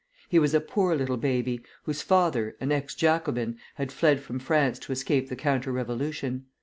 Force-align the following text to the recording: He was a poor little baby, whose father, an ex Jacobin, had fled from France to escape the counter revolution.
He 0.29 0.39
was 0.39 0.55
a 0.55 0.59
poor 0.59 0.95
little 0.95 1.15
baby, 1.17 1.61
whose 1.83 2.01
father, 2.01 2.57
an 2.59 2.71
ex 2.71 2.95
Jacobin, 2.95 3.59
had 3.75 3.91
fled 3.91 4.19
from 4.19 4.39
France 4.39 4.79
to 4.79 4.91
escape 4.91 5.29
the 5.29 5.35
counter 5.35 5.71
revolution. 5.71 6.47